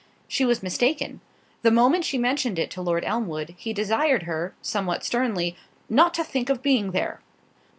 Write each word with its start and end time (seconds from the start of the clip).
She 0.27 0.45
was 0.45 0.63
mistaken—the 0.63 1.69
moment 1.69 2.05
she 2.05 2.17
mentioned 2.17 2.57
it 2.57 2.71
to 2.71 2.81
Lord 2.81 3.05
Elmwood, 3.05 3.53
he 3.55 3.71
desired 3.71 4.23
her, 4.23 4.55
somewhat 4.59 5.03
sternly, 5.05 5.55
"Not 5.91 6.15
to 6.15 6.23
think 6.23 6.49
of 6.49 6.63
being 6.63 6.89
there." 6.89 7.19